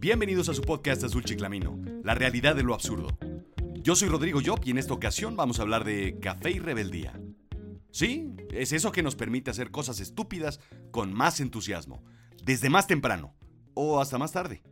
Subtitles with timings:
[0.00, 3.08] Bienvenidos a su podcast Azul Chiclamino, la realidad de lo absurdo.
[3.82, 7.20] Yo soy Rodrigo Job y en esta ocasión vamos a hablar de café y rebeldía.
[7.90, 10.58] Sí, es eso que nos permite hacer cosas estúpidas
[10.90, 12.02] con más entusiasmo,
[12.42, 13.34] desde más temprano
[13.74, 14.62] o hasta más tarde.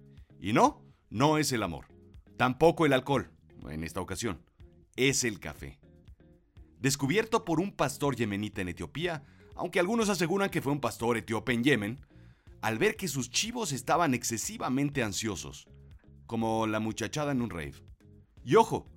[0.41, 1.89] Y no, no es el amor,
[2.39, 3.31] tampoco el alcohol,
[3.69, 4.41] en esta ocasión,
[4.97, 5.79] es el café.
[6.81, 9.25] Descubierto por un pastor yemenita en Etiopía,
[9.57, 12.01] aunque algunos aseguran que fue un pastor etíope en Yemen,
[12.61, 15.69] al ver que sus chivos estaban excesivamente ansiosos,
[16.27, 17.75] como la muchachada en un rave.
[18.45, 18.91] Y ojo,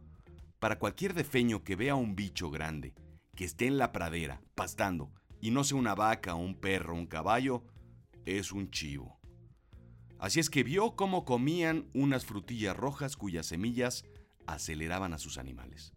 [0.59, 2.93] para cualquier defeño que vea un bicho grande,
[3.35, 7.63] que esté en la pradera, pastando, y no sea una vaca, un perro, un caballo,
[8.25, 9.19] es un chivo.
[10.19, 14.05] Así es que vio cómo comían unas frutillas rojas cuyas semillas
[14.45, 15.93] aceleraban a sus animales.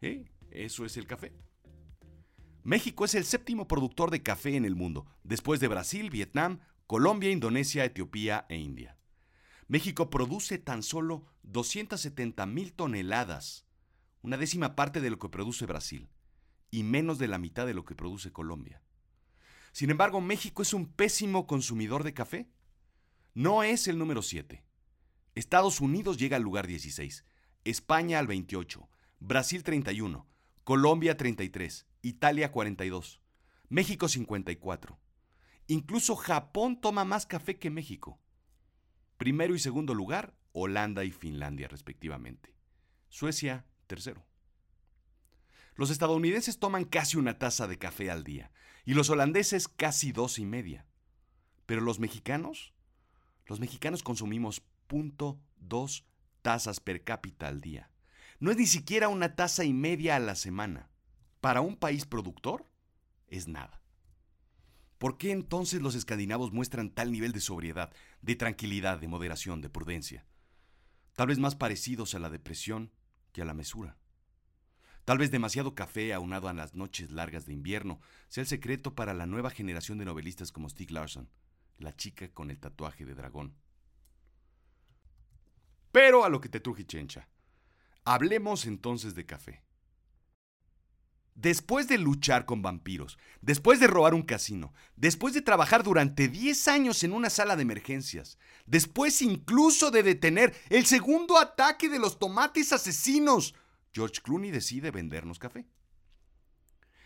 [0.00, 0.24] ¿Eh?
[0.50, 1.34] Eso es el café.
[2.64, 7.30] México es el séptimo productor de café en el mundo, después de Brasil, Vietnam, Colombia,
[7.30, 8.98] Indonesia, Etiopía e India.
[9.68, 13.66] México produce tan solo 270 mil toneladas,
[14.22, 16.10] una décima parte de lo que produce Brasil,
[16.70, 18.82] y menos de la mitad de lo que produce Colombia.
[19.72, 22.50] Sin embargo, México es un pésimo consumidor de café.
[23.34, 24.62] No es el número 7.
[25.34, 27.24] Estados Unidos llega al lugar 16,
[27.64, 28.88] España al 28,
[29.18, 30.26] Brasil 31,
[30.64, 33.22] Colombia 33, Italia 42,
[33.70, 35.01] México 54.
[35.66, 38.18] Incluso Japón toma más café que México.
[39.16, 42.54] Primero y segundo lugar, Holanda y Finlandia respectivamente.
[43.08, 44.26] Suecia, tercero.
[45.74, 48.52] Los estadounidenses toman casi una taza de café al día
[48.84, 50.86] y los holandeses casi dos y media.
[51.66, 52.74] Pero los mexicanos,
[53.46, 56.04] los mexicanos consumimos .2
[56.42, 57.90] tazas per cápita al día.
[58.40, 60.90] No es ni siquiera una taza y media a la semana.
[61.40, 62.68] Para un país productor,
[63.28, 63.81] es nada.
[65.02, 69.68] ¿Por qué entonces los escandinavos muestran tal nivel de sobriedad, de tranquilidad, de moderación, de
[69.68, 70.24] prudencia?
[71.16, 72.92] Tal vez más parecidos a la depresión
[73.32, 73.96] que a la mesura.
[75.04, 79.12] Tal vez demasiado café aunado a las noches largas de invierno sea el secreto para
[79.12, 81.28] la nueva generación de novelistas como Stieg Larsson,
[81.78, 83.56] la chica con el tatuaje de dragón.
[85.90, 87.28] Pero a lo que te truje chencha.
[88.04, 89.64] Hablemos entonces de café.
[91.34, 96.68] Después de luchar con vampiros, después de robar un casino, después de trabajar durante 10
[96.68, 102.18] años en una sala de emergencias, después incluso de detener el segundo ataque de los
[102.18, 103.54] tomates asesinos,
[103.92, 105.66] George Clooney decide vendernos café.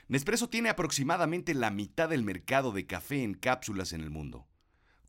[0.09, 4.47] Nespresso tiene aproximadamente la mitad del mercado de café en cápsulas en el mundo.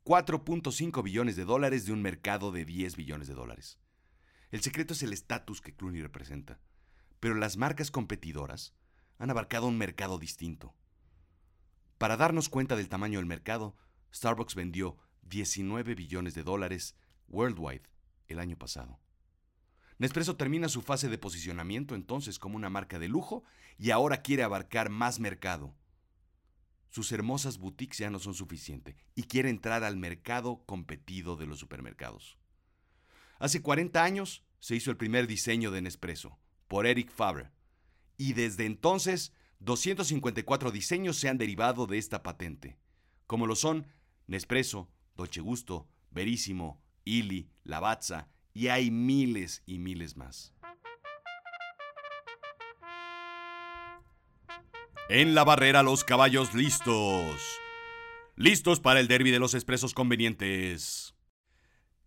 [0.06, 3.78] 4.5 billones de dólares de un mercado de 10 billones de dólares.
[4.52, 6.60] El secreto es el estatus que Clooney representa.
[7.20, 8.74] Pero las marcas competidoras,
[9.18, 10.74] han abarcado un mercado distinto.
[11.98, 13.76] Para darnos cuenta del tamaño del mercado,
[14.14, 16.96] Starbucks vendió 19 billones de dólares
[17.28, 17.84] worldwide
[18.28, 19.00] el año pasado.
[19.98, 23.44] Nespresso termina su fase de posicionamiento entonces como una marca de lujo
[23.80, 25.76] y ahora quiere abarcar más mercado.
[26.90, 31.60] Sus hermosas boutiques ya no son suficientes y quiere entrar al mercado competido de los
[31.60, 32.38] supermercados.
[33.40, 37.52] Hace 40 años se hizo el primer diseño de Nespresso por Eric Fabre
[38.18, 42.78] y desde entonces 254 diseños se han derivado de esta patente,
[43.26, 43.88] como lo son
[44.28, 50.54] Nespresso, Dolce Gusto, Verísimo, Illy, Lavazza y hay miles y miles más.
[55.10, 57.40] En la barrera los caballos listos.
[58.36, 61.16] Listos para el derby de los expresos convenientes.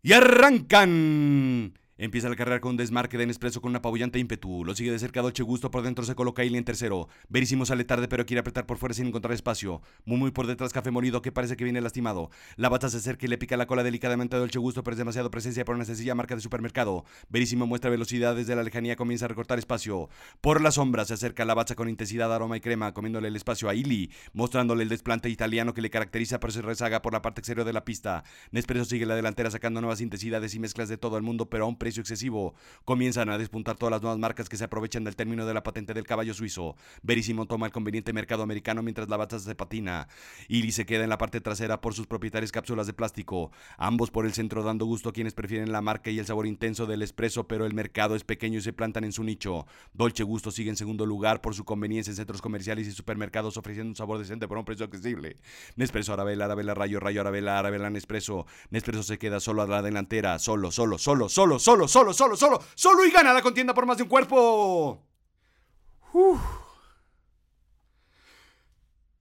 [0.02, 1.78] Y arrancan.
[2.02, 4.64] Empieza la carrera con un desmarque de Nespresso con una apabullante ímpetu.
[4.64, 5.70] Lo sigue de cerca Dolce Gusto.
[5.70, 7.10] Por dentro se coloca Ili en tercero.
[7.28, 9.82] Verísimo sale tarde, pero quiere apretar por fuera sin encontrar espacio.
[10.06, 12.30] Muy, muy por detrás Café Molido, que parece que viene lastimado.
[12.56, 14.98] La bata se acerca y le pica la cola delicadamente a Dolce Gusto, pero es
[14.98, 17.04] demasiado presencia por una sencilla marca de supermercado.
[17.28, 20.08] Verísimo muestra velocidad desde la lejanía, comienza a recortar espacio.
[20.40, 23.68] Por la sombra se acerca la bacha con intensidad, aroma y crema, comiéndole el espacio
[23.68, 27.42] a Ili, mostrándole el desplante italiano que le caracteriza, pero se rezaga por la parte
[27.42, 28.24] exterior de la pista.
[28.52, 31.68] Nespresso sigue la delantera sacando nuevas intensidades y mezclas de todo el mundo, pero a
[31.68, 32.54] un precio excesivo.
[32.84, 35.92] Comienzan a despuntar todas las nuevas marcas que se aprovechan del término de la patente
[35.92, 36.76] del caballo suizo.
[37.02, 40.06] Verísimo toma el conveniente mercado americano mientras la bata se patina.
[40.48, 43.50] Ili se queda en la parte trasera por sus propietarias cápsulas de plástico.
[43.76, 46.86] Ambos por el centro dando gusto a quienes prefieren la marca y el sabor intenso
[46.86, 49.66] del espresso, pero el mercado es pequeño y se plantan en su nicho.
[49.92, 53.90] Dolce Gusto sigue en segundo lugar por su conveniencia en centros comerciales y supermercados ofreciendo
[53.90, 55.38] un sabor decente por un precio accesible.
[55.74, 58.46] Nespresso, Arabella, Arabella, Rayo, Rayo, Arabella, Arabella, Nespresso.
[58.70, 62.62] Nespresso se queda solo a la delantera, solo, solo, solo, solo, solo, solo, solo, solo
[62.74, 65.06] solo, y gana la contienda por más de un cuerpo.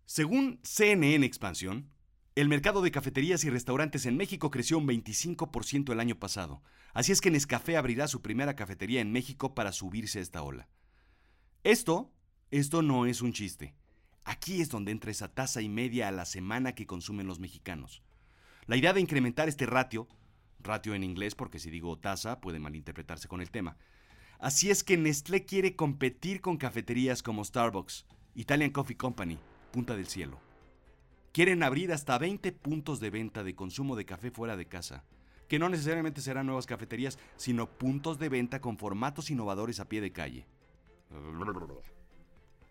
[0.06, 1.91] Según CNN Expansión,
[2.39, 6.63] El mercado de cafeterías y restaurantes en México creció un 25% el año pasado,
[6.94, 10.69] así es que Nescafé abrirá su primera cafetería en México para subirse a esta ola.
[11.65, 12.13] Esto,
[12.50, 13.75] esto no es un chiste.
[14.23, 18.03] Aquí es donde entra esa tasa y media a la semana que consumen los mexicanos.
[18.67, 20.07] La idea de incrementar este ratio,
[20.59, 23.77] ratio en inglés porque si digo tasa puede malinterpretarse con el tema,
[24.39, 29.38] así es que Nestlé quiere competir con cafeterías como Starbucks, Italian Coffee Company,
[29.71, 30.39] Punta del Cielo.
[31.31, 35.03] Quieren abrir hasta 20 puntos de venta de consumo de café fuera de casa,
[35.47, 40.01] que no necesariamente serán nuevas cafeterías, sino puntos de venta con formatos innovadores a pie
[40.01, 40.45] de calle.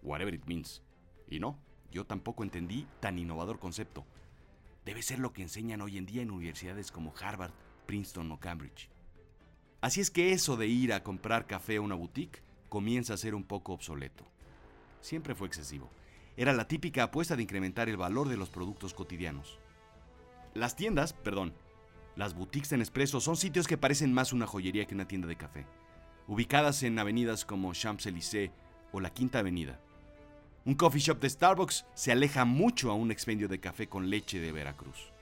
[0.02, 0.82] Whatever it means.
[1.28, 1.58] Y no,
[1.90, 4.04] yo tampoco entendí tan innovador concepto.
[4.84, 7.52] Debe ser lo que enseñan hoy en día en universidades como Harvard,
[7.88, 8.88] Princeton o Cambridge.
[9.80, 13.34] Así es que eso de ir a comprar café a una boutique comienza a ser
[13.34, 14.24] un poco obsoleto.
[15.00, 15.90] Siempre fue excesivo
[16.38, 19.58] era la típica apuesta de incrementar el valor de los productos cotidianos.
[20.54, 21.52] Las tiendas, perdón,
[22.14, 25.34] las boutiques en Nespresso son sitios que parecen más una joyería que una tienda de
[25.34, 25.66] café,
[26.28, 28.52] ubicadas en avenidas como Champs-Élysées
[28.92, 29.80] o la Quinta Avenida.
[30.64, 34.38] Un coffee shop de Starbucks se aleja mucho a un expendio de café con leche
[34.38, 35.12] de Veracruz.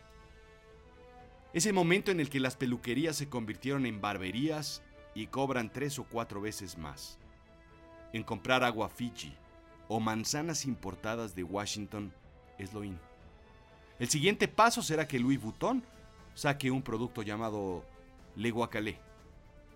[1.56, 4.82] Es el momento en el que las peluquerías se convirtieron en barberías
[5.14, 7.18] y cobran tres o cuatro veces más.
[8.12, 9.34] En comprar agua Fiji,
[9.88, 12.12] o manzanas importadas de Washington
[12.58, 12.98] es lo in.
[13.98, 15.82] El siguiente paso será que Louis Vuitton
[16.34, 17.86] saque un producto llamado
[18.34, 18.98] Le Guacalé,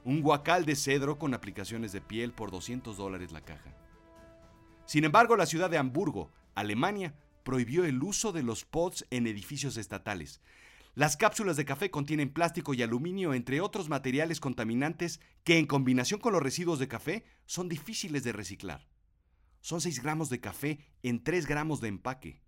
[0.04, 3.74] un guacal de cedro con aplicaciones de piel por 200 dólares la caja.
[4.84, 9.78] Sin embargo, la ciudad de Hamburgo, Alemania, prohibió el uso de los pods en edificios
[9.78, 10.42] estatales.
[11.00, 16.20] Las cápsulas de café contienen plástico y aluminio, entre otros materiales contaminantes que en combinación
[16.20, 18.86] con los residuos de café son difíciles de reciclar.
[19.62, 22.42] Son 6 gramos de café en 3 gramos de empaque.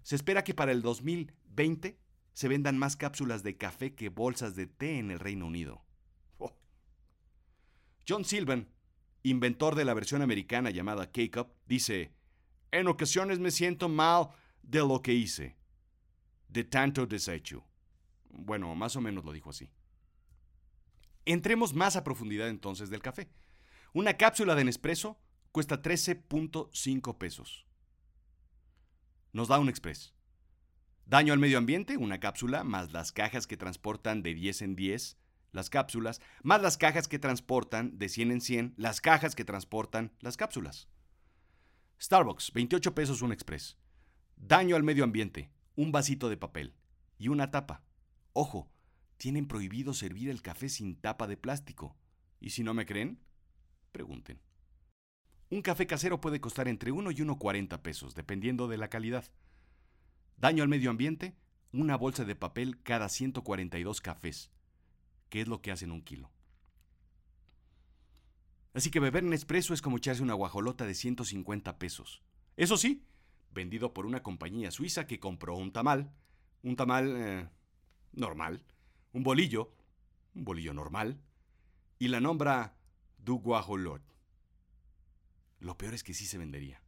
[0.00, 2.00] Se espera que para el 2020
[2.32, 5.84] se vendan más cápsulas de café que bolsas de té en el Reino Unido.
[6.38, 6.56] Oh.
[8.08, 8.70] John Silvan,
[9.22, 12.14] inventor de la versión americana llamada K-Cup, dice,
[12.70, 14.28] en ocasiones me siento mal
[14.62, 15.58] de lo que hice,
[16.48, 17.64] de tanto desecho.
[18.30, 19.70] Bueno, más o menos lo dijo así.
[21.24, 23.28] Entremos más a profundidad entonces del café.
[23.92, 25.18] Una cápsula de Nespresso
[25.52, 27.66] cuesta 13.5 pesos.
[29.32, 30.14] Nos da un express.
[31.06, 35.18] Daño al medio ambiente, una cápsula, más las cajas que transportan de 10 en 10,
[35.52, 40.12] las cápsulas, más las cajas que transportan de 100 en 100, las cajas que transportan
[40.20, 40.88] las cápsulas.
[42.00, 43.78] Starbucks, 28 pesos un express.
[44.36, 46.74] Daño al medio ambiente, un vasito de papel
[47.18, 47.82] y una tapa.
[48.32, 48.70] Ojo,
[49.16, 51.96] tienen prohibido servir el café sin tapa de plástico.
[52.40, 53.20] Y si no me creen,
[53.92, 54.40] pregunten.
[55.50, 59.24] Un café casero puede costar entre 1 y 1,40 pesos, dependiendo de la calidad.
[60.36, 61.36] Daño al medio ambiente,
[61.72, 64.50] una bolsa de papel cada 142 cafés,
[65.28, 66.30] que es lo que hacen un kilo.
[68.74, 72.22] Así que beber Nespresso es como echarse una guajolota de 150 pesos.
[72.56, 73.04] Eso sí,
[73.54, 76.12] vendido por una compañía suiza que compró un tamal,
[76.62, 77.48] un tamal eh,
[78.12, 78.62] normal,
[79.12, 79.72] un bolillo,
[80.34, 81.20] un bolillo normal,
[81.98, 82.76] y la nombra
[83.18, 84.02] Du Guajolot.
[85.60, 86.82] Lo peor es que sí se vendería.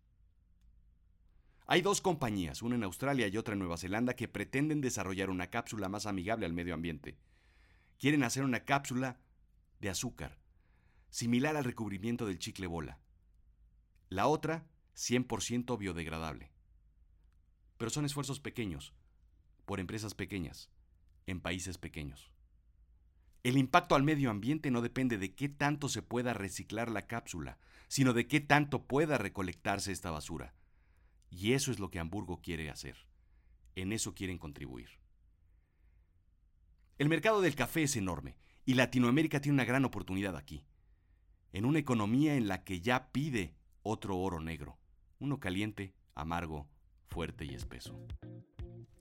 [1.69, 5.51] Hay dos compañías, una en Australia y otra en Nueva Zelanda, que pretenden desarrollar una
[5.51, 7.17] cápsula más amigable al medio ambiente.
[7.99, 9.19] Quieren hacer una cápsula
[9.81, 10.39] de azúcar,
[11.11, 13.01] similar al recubrimiento del chicle bola.
[14.09, 16.51] La otra, 100% biodegradable.
[17.79, 18.93] Pero son esfuerzos pequeños,
[19.65, 20.71] por empresas pequeñas,
[21.27, 22.31] en países pequeños.
[23.43, 27.59] El impacto al medio ambiente no depende de qué tanto se pueda reciclar la cápsula,
[27.89, 30.55] sino de qué tanto pueda recolectarse esta basura.
[31.31, 32.97] Y eso es lo que Hamburgo quiere hacer.
[33.77, 34.89] En eso quieren contribuir.
[36.99, 40.65] El mercado del café es enorme y Latinoamérica tiene una gran oportunidad aquí.
[41.53, 44.79] En una economía en la que ya pide otro oro negro,
[45.19, 46.69] uno caliente, amargo,
[47.09, 47.99] fuerte y espeso.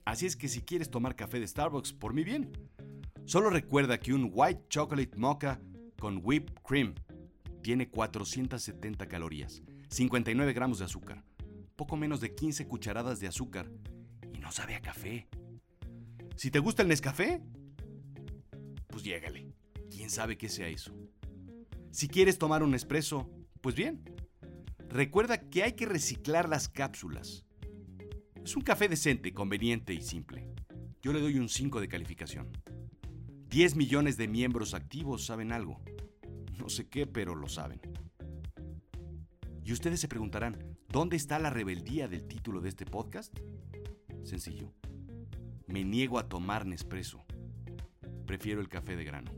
[0.04, 2.52] Así es que si quieres tomar café de Starbucks, por mi bien,
[3.26, 5.60] Solo recuerda que un White Chocolate Mocha
[5.98, 6.94] con whipped cream
[7.60, 11.24] tiene 470 calorías, 59 gramos de azúcar,
[11.74, 13.68] poco menos de 15 cucharadas de azúcar
[14.32, 15.26] y no sabe a café.
[16.36, 17.42] Si te gusta el Nescafé,
[18.86, 19.52] pues llégale.
[19.90, 20.94] ¿Quién sabe qué sea eso?
[21.90, 23.28] Si quieres tomar un espresso,
[23.60, 24.04] pues bien.
[24.88, 27.44] Recuerda que hay que reciclar las cápsulas.
[28.46, 30.46] Es un café decente, conveniente y simple.
[31.02, 32.46] Yo le doy un 5 de calificación.
[33.48, 35.82] 10 millones de miembros activos saben algo.
[36.56, 37.80] No sé qué, pero lo saben.
[39.64, 43.36] Y ustedes se preguntarán, ¿dónde está la rebeldía del título de este podcast?
[44.22, 44.72] Sencillo.
[45.66, 47.26] Me niego a tomar Nespresso.
[48.26, 49.32] Prefiero el café de grano.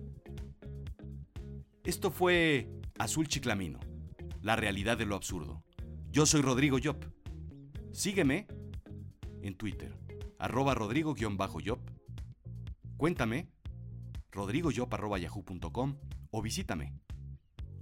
[1.83, 3.81] Esto fue Azul Chiclamino,
[4.43, 5.65] la realidad de lo absurdo.
[6.11, 7.03] Yo soy Rodrigo Yop.
[7.91, 8.58] Sígueme
[9.43, 9.93] en Twitter,
[10.39, 11.81] arroba rodrigo-yop.
[12.97, 13.49] Cuéntame,
[14.33, 15.97] rodrigoyop.yahoo.com
[16.31, 16.93] o visítame,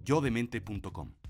[0.05, 1.26] yodemente.com.